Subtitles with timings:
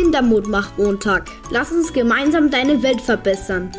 [0.00, 0.26] 14.
[0.26, 1.30] Mutmach-Montag.
[1.50, 3.70] Lass uns gemeinsam deine Welt verbessern.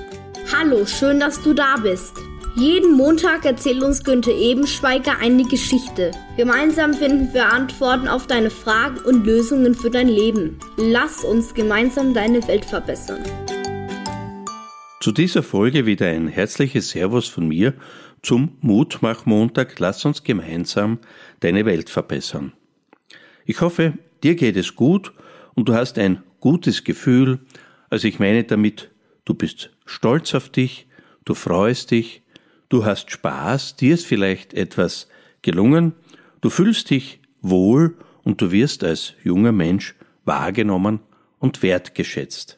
[0.55, 2.15] Hallo, schön, dass du da bist.
[2.55, 6.11] Jeden Montag erzählt uns Günther Ebenschweiger eine Geschichte.
[6.37, 10.59] Gemeinsam finden wir Antworten auf deine Fragen und Lösungen für dein Leben.
[10.77, 13.23] Lass uns gemeinsam deine Welt verbessern.
[14.99, 17.73] Zu dieser Folge wieder ein herzliches Servus von mir
[18.21, 19.79] zum Mutmach-Montag.
[19.79, 20.99] Lass uns gemeinsam
[21.39, 22.53] deine Welt verbessern.
[23.45, 25.13] Ich hoffe, dir geht es gut
[25.55, 27.39] und du hast ein gutes Gefühl.
[27.89, 28.91] Also ich meine damit,
[29.25, 30.87] du bist stolz auf dich,
[31.25, 32.23] du freust dich,
[32.69, 35.07] du hast Spaß, dir ist vielleicht etwas
[35.41, 35.93] gelungen,
[36.41, 40.99] du fühlst dich wohl und du wirst als junger Mensch wahrgenommen
[41.39, 42.57] und wertgeschätzt.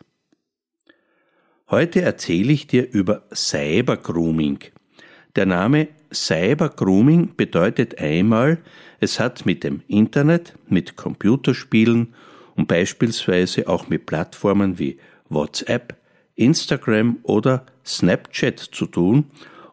[1.70, 4.60] Heute erzähle ich dir über Cybergrooming.
[5.36, 8.60] Der Name Cybergrooming bedeutet einmal,
[9.00, 12.14] es hat mit dem Internet, mit Computerspielen
[12.56, 14.98] und beispielsweise auch mit Plattformen wie
[15.30, 15.96] WhatsApp,
[16.36, 19.26] Instagram oder Snapchat zu tun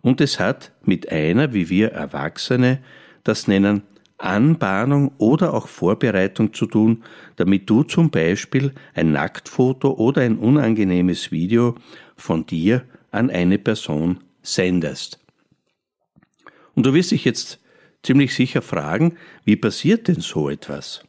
[0.03, 2.81] und es hat mit einer, wie wir Erwachsene
[3.25, 3.83] das nennen,
[4.19, 7.05] Anbahnung oder auch Vorbereitung zu tun,
[7.37, 11.75] damit du zum Beispiel ein Nacktfoto oder ein unangenehmes Video
[12.17, 15.19] von dir an eine Person sendest.
[16.75, 17.61] Und du wirst dich jetzt
[18.03, 21.03] ziemlich sicher fragen, wie passiert denn so etwas?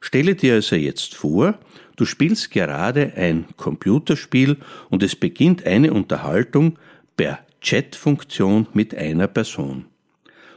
[0.00, 1.58] Stelle dir also jetzt vor,
[1.96, 4.56] du spielst gerade ein Computerspiel
[4.88, 6.78] und es beginnt eine Unterhaltung
[7.16, 9.84] per Chatfunktion mit einer Person.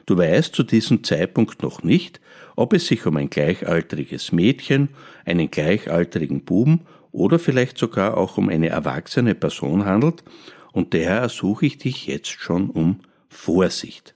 [0.06, 2.20] Du weißt zu diesem Zeitpunkt noch nicht,
[2.56, 4.90] ob es sich um ein gleichaltriges Mädchen,
[5.26, 10.24] einen gleichaltrigen Buben oder vielleicht sogar auch um eine erwachsene Person handelt,
[10.72, 14.16] und daher ersuche ich dich jetzt schon um Vorsicht.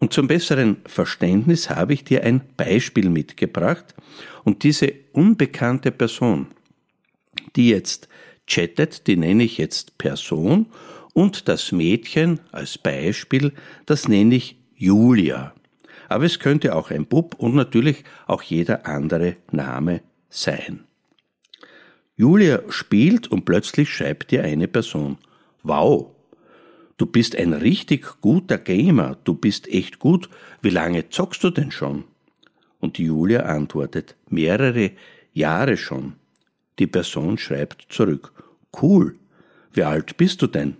[0.00, 3.94] Und zum besseren Verständnis habe ich dir ein Beispiel mitgebracht
[4.44, 6.46] und diese unbekannte Person,
[7.54, 8.08] die jetzt
[8.46, 10.66] chattet, die nenne ich jetzt Person
[11.12, 13.52] und das Mädchen als Beispiel,
[13.84, 15.54] das nenne ich Julia.
[16.08, 20.84] Aber es könnte auch ein Bub und natürlich auch jeder andere Name sein.
[22.16, 25.18] Julia spielt und plötzlich schreibt dir eine Person.
[25.62, 26.16] Wow,
[27.00, 30.28] du bist ein richtig guter Gamer, du bist echt gut,
[30.60, 32.04] wie lange zockst du denn schon?
[32.78, 34.90] Und Julia antwortet, mehrere
[35.32, 36.16] Jahre schon.
[36.78, 38.32] Die Person schreibt zurück,
[38.82, 39.16] cool,
[39.72, 40.76] wie alt bist du denn?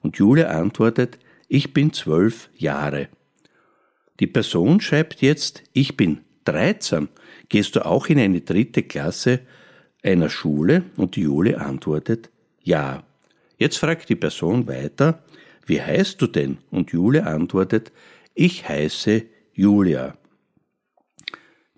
[0.00, 1.18] Und Julia antwortet,
[1.48, 3.08] ich bin zwölf Jahre.
[4.20, 7.08] Die Person schreibt jetzt, ich bin 13.
[7.48, 9.40] Gehst du auch in eine dritte Klasse
[10.04, 10.84] einer Schule?
[10.96, 12.30] Und Julia antwortet,
[12.62, 13.02] ja.
[13.58, 15.24] Jetzt fragt die Person weiter,
[15.66, 16.58] wie heißt du denn?
[16.70, 17.92] Und Julia antwortet,
[18.34, 20.16] ich heiße Julia.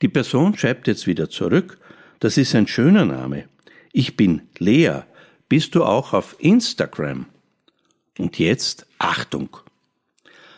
[0.03, 1.79] Die Person schreibt jetzt wieder zurück,
[2.21, 3.49] das ist ein schöner Name.
[3.93, 5.03] Ich bin Lea.
[5.49, 7.27] Bist du auch auf Instagram?
[8.19, 9.57] Und jetzt Achtung!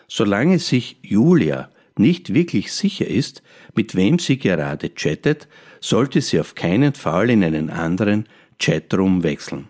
[0.06, 3.43] Solange sich Julia nicht wirklich sicher ist,
[3.75, 5.49] mit wem sie gerade chattet,
[5.81, 8.27] sollte sie auf keinen Fall in einen anderen
[8.59, 9.69] Chatroom wechseln.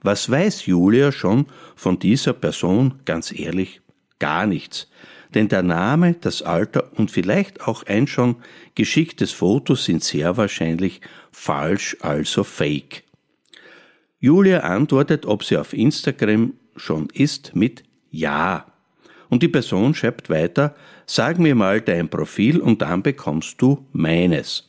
[0.00, 3.80] Was weiß Julia schon von dieser Person, ganz ehrlich,
[4.18, 4.88] gar nichts.
[5.34, 8.36] Denn der Name, das Alter und vielleicht auch ein schon
[8.74, 11.00] geschicktes Foto sind sehr wahrscheinlich
[11.32, 13.04] falsch, also fake.
[14.20, 18.66] Julia antwortet, ob sie auf Instagram schon ist mit Ja.
[19.28, 24.66] Und die Person schreibt weiter, sag mir mal dein Profil und dann bekommst du meines.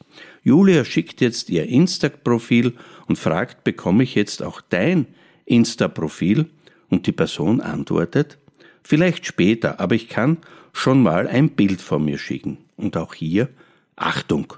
[0.49, 2.73] Julia schickt jetzt ihr Insta-Profil
[3.05, 5.05] und fragt, bekomme ich jetzt auch dein
[5.45, 6.49] Insta-Profil?
[6.89, 8.39] Und die Person antwortet,
[8.81, 10.37] vielleicht später, aber ich kann
[10.73, 12.57] schon mal ein Bild von mir schicken.
[12.77, 13.49] Und auch hier,
[13.95, 14.55] Achtung!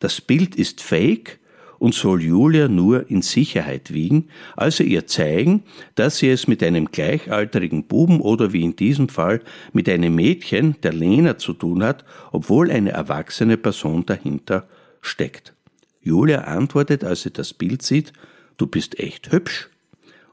[0.00, 1.38] Das Bild ist fake
[1.78, 5.62] und soll Julia nur in Sicherheit wiegen, also ihr zeigen,
[5.94, 9.40] dass sie es mit einem gleichaltrigen Buben oder wie in diesem Fall
[9.72, 14.66] mit einem Mädchen, der Lena, zu tun hat, obwohl eine erwachsene Person dahinter
[15.00, 15.54] steckt.
[16.00, 18.12] Julia antwortet, als sie das Bild sieht,
[18.56, 19.68] du bist echt hübsch.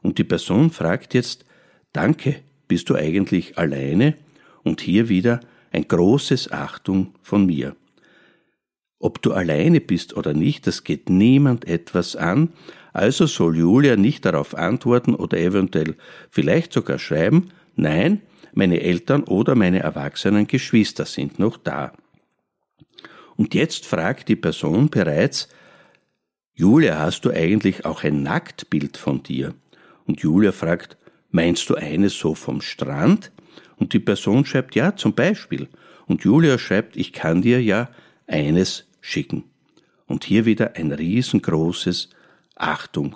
[0.00, 1.44] Und die Person fragt jetzt,
[1.92, 4.14] danke, bist du eigentlich alleine?
[4.62, 7.76] Und hier wieder ein großes Achtung von mir.
[8.98, 12.52] Ob du alleine bist oder nicht, das geht niemand etwas an,
[12.92, 15.94] also soll Julia nicht darauf antworten oder eventuell
[16.30, 18.22] vielleicht sogar schreiben, nein,
[18.54, 21.92] meine Eltern oder meine erwachsenen Geschwister sind noch da.
[23.38, 25.48] Und jetzt fragt die Person bereits,
[26.54, 29.54] Julia, hast du eigentlich auch ein Nacktbild von dir?
[30.06, 30.96] Und Julia fragt,
[31.30, 33.30] meinst du eines so vom Strand?
[33.76, 35.68] Und die Person schreibt, ja, zum Beispiel.
[36.06, 37.90] Und Julia schreibt, ich kann dir ja
[38.26, 39.44] eines schicken.
[40.06, 42.10] Und hier wieder ein riesengroßes
[42.56, 43.14] Achtung.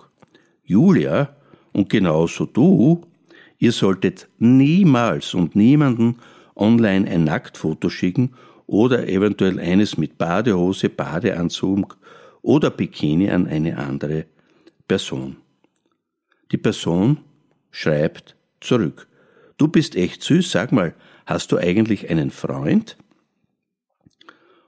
[0.63, 1.35] Julia
[1.73, 3.03] und genauso du,
[3.59, 6.19] ihr solltet niemals und niemanden
[6.55, 8.35] online ein Nacktfoto schicken
[8.67, 11.97] oder eventuell eines mit Badehose, Badeanzug
[12.43, 14.27] oder Bikini an eine andere
[14.89, 15.37] Person.
[16.51, 17.19] Die Person
[17.71, 19.09] schreibt zurück.
[19.57, 20.95] Du bist echt süß, sag mal,
[21.27, 22.97] hast du eigentlich einen Freund?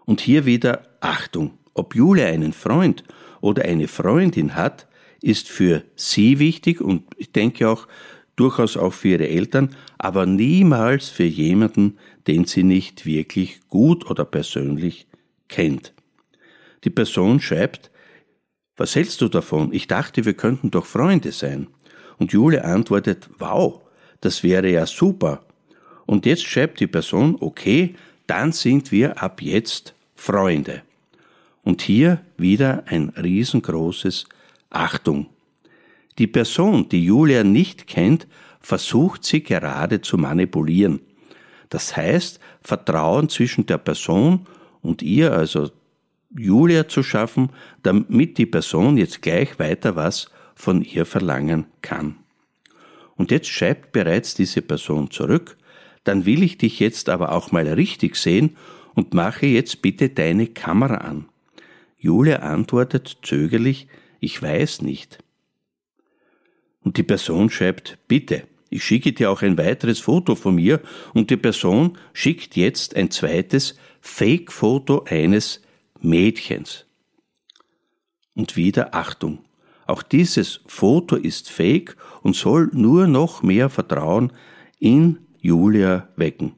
[0.07, 3.05] Und hier wieder Achtung, ob Julia einen Freund
[3.41, 4.87] oder eine Freundin hat,
[5.21, 7.89] ist für sie wichtig und ich denke auch
[8.37, 14.25] durchaus auch für ihre Eltern, aber niemals für jemanden, den sie nicht wirklich gut oder
[14.25, 15.07] persönlich
[15.49, 15.93] kennt.
[16.85, 17.91] Die Person schreibt,
[18.77, 19.73] was hältst du davon?
[19.73, 21.69] Ich dachte, wir könnten doch Freunde sein.
[22.19, 23.81] Und Jule antwortet, wow,
[24.21, 25.45] das wäre ja super.
[26.07, 27.95] Und jetzt schreibt die Person, okay,
[28.27, 30.83] dann sind wir ab jetzt Freunde.
[31.63, 34.27] Und hier wieder ein riesengroßes
[34.71, 35.27] Achtung.
[36.19, 38.27] Die Person, die Julia nicht kennt,
[38.61, 41.01] versucht sie gerade zu manipulieren.
[41.71, 44.47] Das heißt, Vertrauen zwischen der Person
[44.81, 45.71] und ihr, also
[46.37, 47.51] Julia zu schaffen,
[47.83, 52.17] damit die Person jetzt gleich weiter was von ihr verlangen kann.
[53.17, 55.57] Und jetzt schreibt bereits diese Person zurück,
[56.05, 58.57] dann will ich dich jetzt aber auch mal richtig sehen
[58.95, 61.27] und mache jetzt bitte deine Kamera an.
[61.99, 63.89] Julia antwortet zögerlich,
[64.21, 65.24] ich weiß nicht.
[66.85, 70.81] Und die Person schreibt, bitte, ich schicke dir auch ein weiteres Foto von mir
[71.15, 75.63] und die Person schickt jetzt ein zweites Fake-Foto eines
[76.01, 76.85] Mädchens.
[78.35, 79.39] Und wieder Achtung,
[79.87, 84.33] auch dieses Foto ist fake und soll nur noch mehr Vertrauen
[84.79, 86.53] in Julia wecken.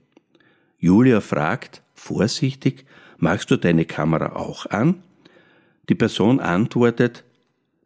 [0.79, 2.87] Julia fragt vorsichtig,
[3.19, 5.03] machst du deine Kamera auch an?
[5.89, 7.25] Die Person antwortet,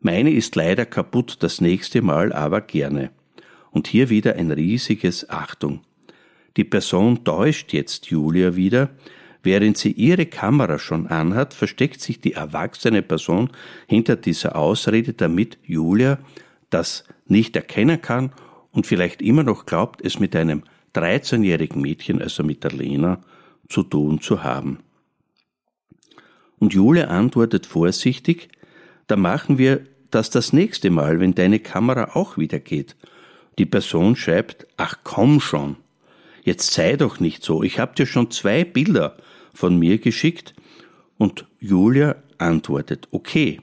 [0.00, 3.10] meine ist leider kaputt, das nächste Mal aber gerne.
[3.70, 5.80] Und hier wieder ein riesiges Achtung.
[6.56, 8.90] Die Person täuscht jetzt Julia wieder,
[9.42, 13.50] Während sie ihre Kamera schon anhat, versteckt sich die erwachsene Person
[13.86, 16.18] hinter dieser Ausrede, damit Julia
[16.68, 18.32] das nicht erkennen kann
[18.70, 20.62] und vielleicht immer noch glaubt, es mit einem
[20.94, 23.20] 13-jährigen Mädchen, also mit der Lena,
[23.68, 24.80] zu tun zu haben.
[26.58, 28.48] Und Julia antwortet vorsichtig,
[29.10, 29.80] da machen wir
[30.10, 32.94] das das nächste Mal, wenn deine Kamera auch wieder geht.
[33.58, 35.76] Die Person schreibt, ach komm schon,
[36.44, 39.16] jetzt sei doch nicht so, ich hab dir schon zwei Bilder
[39.52, 40.54] von mir geschickt
[41.18, 43.60] und Julia antwortet, okay,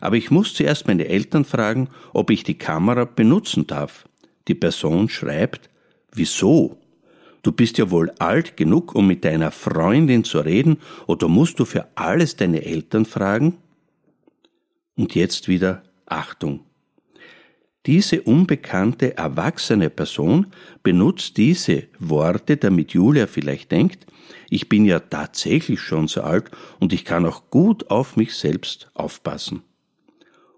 [0.00, 4.04] aber ich muss zuerst meine Eltern fragen, ob ich die Kamera benutzen darf.
[4.48, 5.70] Die Person schreibt,
[6.12, 6.78] wieso?
[7.42, 11.64] Du bist ja wohl alt genug, um mit deiner Freundin zu reden, oder musst du
[11.64, 13.58] für alles deine Eltern fragen?
[14.96, 16.66] Und jetzt wieder Achtung.
[17.86, 20.46] Diese unbekannte erwachsene Person
[20.84, 24.06] benutzt diese Worte, damit Julia vielleicht denkt,
[24.50, 28.90] ich bin ja tatsächlich schon so alt und ich kann auch gut auf mich selbst
[28.94, 29.62] aufpassen.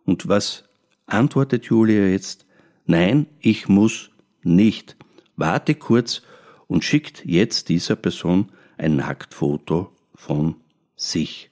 [0.04, 0.64] Und was
[1.06, 2.44] antwortet Julia jetzt?
[2.84, 4.10] Nein, ich muss
[4.42, 4.96] nicht.
[5.36, 6.22] Warte kurz
[6.66, 10.56] und schickt jetzt dieser Person ein Nacktfoto von
[10.96, 11.50] sich.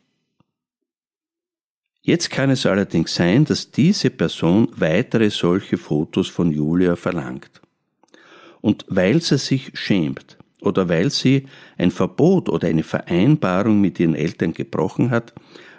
[2.05, 7.63] Jetzt kann es allerdings sein, dass diese Person weitere solche Fotos von Julia verlangt.
[8.61, 11.47] Und weil sie sich schämt oder weil sie
[11.79, 15.33] ein Verbot oder eine Vereinbarung mit ihren Eltern gebrochen hat,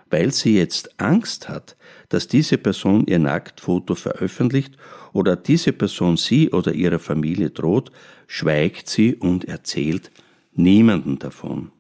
[0.10, 1.76] weil sie jetzt Angst hat,
[2.08, 4.78] dass diese Person ihr Nacktfoto veröffentlicht
[5.12, 7.92] oder diese Person sie oder ihrer Familie droht,
[8.28, 10.12] schweigt sie und erzählt
[10.54, 11.72] niemanden davon.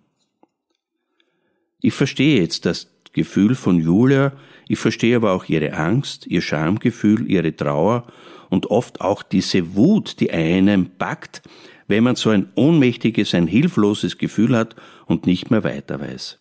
[1.80, 4.34] Ich verstehe jetzt, dass Gefühl von Julia,
[4.68, 8.08] ich verstehe aber auch ihre Angst, ihr Schamgefühl, ihre Trauer
[8.50, 11.42] und oft auch diese Wut, die einem packt,
[11.88, 16.40] wenn man so ein ohnmächtiges, ein hilfloses Gefühl hat und nicht mehr weiter weiß.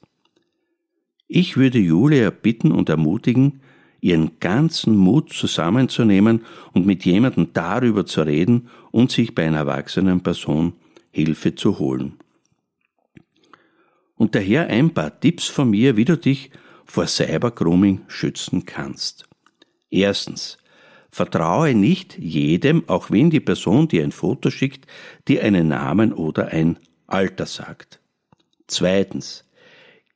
[1.28, 3.60] Ich würde Julia bitten und ermutigen,
[4.00, 10.22] ihren ganzen Mut zusammenzunehmen und mit jemandem darüber zu reden und sich bei einer erwachsenen
[10.22, 10.74] Person
[11.10, 12.14] Hilfe zu holen.
[14.22, 16.52] Und daher ein paar Tipps von mir, wie du dich
[16.84, 19.28] vor Cybergrooming schützen kannst.
[19.90, 20.58] Erstens.
[21.10, 24.86] Vertraue nicht jedem, auch wenn die Person dir ein Foto schickt,
[25.26, 27.98] dir einen Namen oder ein Alter sagt.
[28.68, 29.44] Zweitens.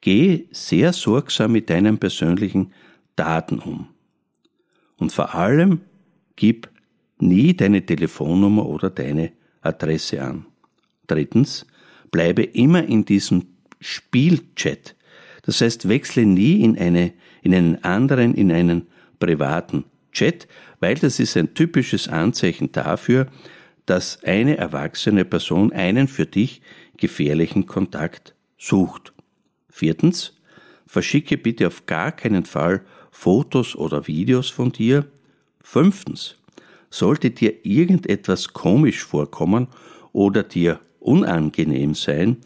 [0.00, 2.72] Geh sehr sorgsam mit deinen persönlichen
[3.16, 3.88] Daten um.
[4.98, 5.80] Und vor allem
[6.36, 6.70] gib
[7.18, 9.32] nie deine Telefonnummer oder deine
[9.62, 10.46] Adresse an.
[11.08, 11.66] Drittens.
[12.12, 13.55] Bleibe immer in diesem
[13.86, 14.96] Spielchat
[15.46, 17.12] das heißt, wechsle nie in eine
[17.42, 18.88] in einen anderen, in einen
[19.20, 20.48] privaten Chat,
[20.80, 23.28] weil das ist ein typisches Anzeichen dafür,
[23.86, 26.60] dass eine erwachsene Person einen für dich
[26.96, 29.12] gefährlichen Kontakt sucht.
[29.70, 30.36] Viertens,
[30.86, 35.06] verschicke bitte auf gar keinen Fall Fotos oder Videos von dir.
[35.60, 36.36] Fünftens,
[36.90, 39.68] sollte dir irgendetwas komisch vorkommen
[40.12, 42.38] oder dir unangenehm sein,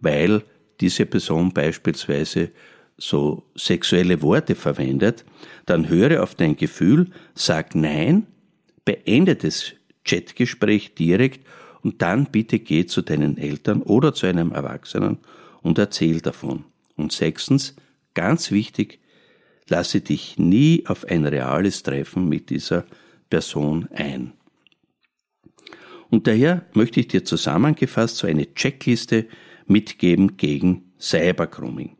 [0.00, 0.42] weil
[0.80, 2.50] diese Person beispielsweise
[2.96, 5.24] so sexuelle Worte verwendet,
[5.66, 8.26] dann höre auf dein Gefühl, sag Nein,
[8.84, 9.72] beende das
[10.04, 11.46] Chatgespräch direkt
[11.82, 15.18] und dann bitte geh zu deinen Eltern oder zu einem Erwachsenen
[15.62, 16.64] und erzähl davon.
[16.96, 17.76] Und sechstens,
[18.14, 18.98] ganz wichtig,
[19.68, 22.84] lasse dich nie auf ein reales Treffen mit dieser
[23.30, 24.32] Person ein.
[26.10, 29.26] Und daher möchte ich dir zusammengefasst so eine Checkliste
[29.68, 31.96] mitgeben gegen Cybergrooming.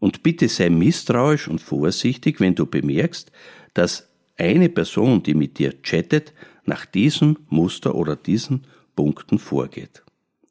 [0.00, 3.32] Und bitte sei misstrauisch und vorsichtig, wenn du bemerkst,
[3.74, 6.32] dass eine Person, die mit dir chattet,
[6.64, 8.64] nach diesem Muster oder diesen
[8.94, 10.02] Punkten vorgeht.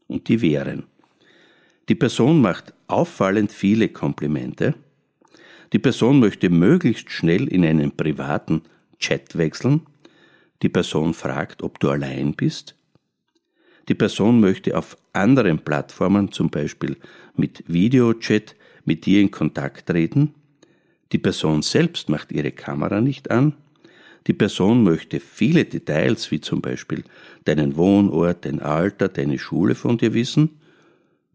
[0.08, 0.84] Und die wären.
[1.90, 4.76] Die Person macht auffallend viele Komplimente.
[5.74, 8.64] Die Person möchte möglichst schnell in einen privaten
[9.00, 9.82] Chat wechseln.
[10.62, 12.76] Die Person fragt, ob du allein bist.
[13.88, 16.98] Die Person möchte auf anderen Plattformen, zum Beispiel
[17.36, 18.56] mit Videochat,
[18.86, 20.34] mit dir in Kontakt treten.
[21.12, 23.54] Die Person selbst macht ihre Kamera nicht an.
[24.28, 27.04] Die Person möchte viele Details, wie zum Beispiel
[27.46, 30.60] deinen Wohnort, dein Alter, deine Schule von dir wissen.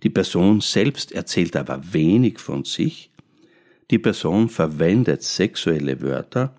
[0.02, 3.10] Die Person selbst erzählt aber wenig von sich.
[3.90, 6.54] Die Person verwendet sexuelle Wörter.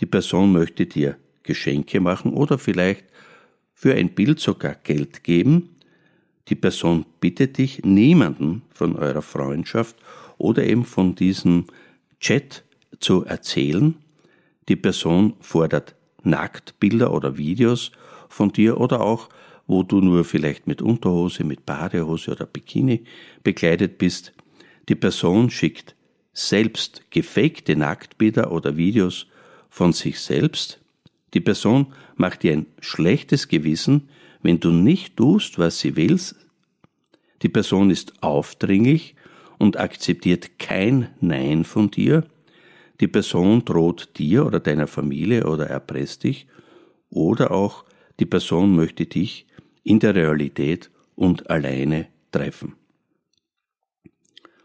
[0.00, 3.04] Die Person möchte dir Geschenke machen oder vielleicht
[3.72, 5.75] für ein Bild sogar Geld geben.
[6.48, 9.96] Die Person bittet dich, niemanden von eurer Freundschaft
[10.38, 11.66] oder eben von diesem
[12.20, 12.64] Chat
[13.00, 13.96] zu erzählen,
[14.68, 17.92] die Person fordert Nacktbilder oder Videos
[18.28, 19.28] von dir oder auch,
[19.66, 23.04] wo du nur vielleicht mit Unterhose, mit Badehose oder Bikini
[23.42, 24.32] bekleidet bist.
[24.88, 25.94] Die Person schickt
[26.32, 29.26] selbst gefakte Nacktbilder oder Videos
[29.70, 30.80] von sich selbst.
[31.34, 34.08] Die Person macht dir ein schlechtes Gewissen,
[34.46, 36.36] wenn du nicht tust, was sie willst.
[37.42, 39.16] Die Person ist aufdringlich
[39.58, 42.22] und akzeptiert kein Nein von dir.
[43.00, 46.46] Die Person droht dir oder deiner Familie oder erpresst dich
[47.10, 47.84] oder auch
[48.20, 49.46] die Person möchte dich
[49.82, 52.76] in der Realität und alleine treffen.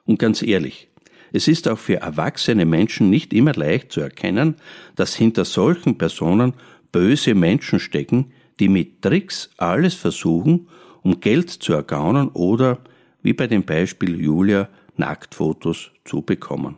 [0.05, 0.89] Und ganz ehrlich,
[1.33, 4.57] es ist auch für erwachsene Menschen nicht immer leicht zu erkennen,
[4.95, 6.53] dass hinter solchen Personen
[6.91, 8.31] böse Menschen stecken,
[8.61, 10.67] die mit Tricks alles versuchen,
[11.01, 12.79] um Geld zu ergaunen oder,
[13.23, 16.77] wie bei dem Beispiel Julia, Nacktfotos zu bekommen.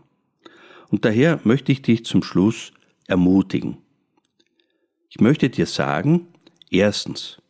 [0.89, 2.71] Und daher möchte ich dich zum Schluss
[3.05, 3.79] ermutigen.
[5.09, 6.27] Ich möchte dir sagen,
[6.71, 7.41] erstens,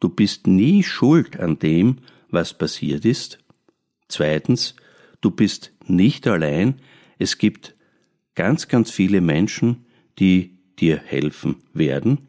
[0.00, 1.98] du bist nie schuld an dem,
[2.30, 3.38] was passiert ist.
[4.08, 4.74] Zweitens,
[5.20, 6.80] du bist nicht allein.
[7.18, 7.76] Es gibt
[8.34, 9.86] ganz, ganz viele Menschen,
[10.18, 12.26] die dir helfen werden.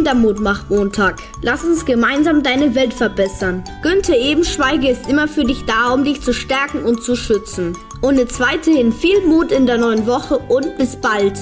[0.00, 1.20] Kindermut macht Montag.
[1.42, 3.62] Lass uns gemeinsam deine Welt verbessern.
[3.82, 7.76] Günther Ebenschweige ist immer für dich da, um dich zu stärken und zu schützen.
[8.00, 11.38] Und jetzt weiterhin viel Mut in der neuen Woche und bis bald.